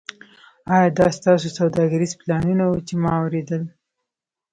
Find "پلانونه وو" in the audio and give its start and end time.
2.21-2.83